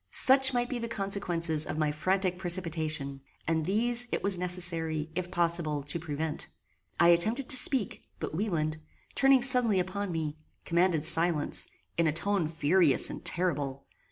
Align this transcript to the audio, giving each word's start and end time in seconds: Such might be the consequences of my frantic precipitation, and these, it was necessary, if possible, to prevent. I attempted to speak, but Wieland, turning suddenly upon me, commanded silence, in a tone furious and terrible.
Such 0.09 0.51
might 0.51 0.67
be 0.67 0.79
the 0.79 0.87
consequences 0.87 1.67
of 1.67 1.77
my 1.77 1.91
frantic 1.91 2.39
precipitation, 2.39 3.21
and 3.47 3.67
these, 3.67 4.07
it 4.11 4.23
was 4.23 4.35
necessary, 4.35 5.11
if 5.13 5.29
possible, 5.29 5.83
to 5.83 5.99
prevent. 5.99 6.47
I 6.99 7.09
attempted 7.09 7.47
to 7.49 7.55
speak, 7.55 8.01
but 8.19 8.33
Wieland, 8.33 8.77
turning 9.13 9.43
suddenly 9.43 9.79
upon 9.79 10.11
me, 10.11 10.37
commanded 10.65 11.05
silence, 11.05 11.67
in 11.99 12.07
a 12.07 12.11
tone 12.11 12.47
furious 12.47 13.11
and 13.11 13.23
terrible. 13.23 13.85